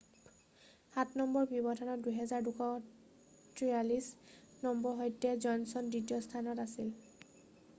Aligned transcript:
সাত 0.93 1.09
নম্বৰৰ 1.17 1.51
ব্যৱধানত 1.65 2.13
2,243 3.57 4.09
নম্বৰৰ 4.65 4.97
সৈতে 5.03 5.35
জনচন 5.45 5.93
দ্বিতীয় 5.93 6.25
স্থানত 6.29 6.67
আছিল 6.67 6.91